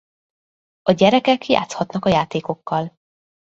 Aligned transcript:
A 0.81 0.91
gyerekek 0.91 1.45
játszhatnak 1.47 2.05
a 2.05 2.09
játékokkal. 2.09 2.97